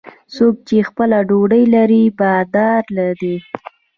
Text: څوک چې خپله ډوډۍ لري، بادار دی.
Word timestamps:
څوک 0.35 0.55
چې 0.67 0.77
خپله 0.89 1.17
ډوډۍ 1.29 1.63
لري، 1.75 2.03
بادار 2.19 2.83
دی. 3.21 3.35